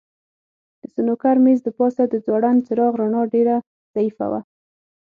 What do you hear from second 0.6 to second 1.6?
د سنوکر مېز